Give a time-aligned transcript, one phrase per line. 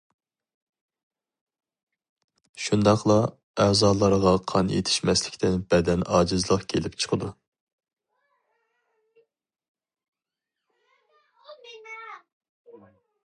[2.67, 3.17] شۇنداقلا
[3.65, 7.29] ئەزالارغا قان يېتىشمەسلىكتىن بەدەن ئاجىزلىق كېلىپ چىقىدۇ.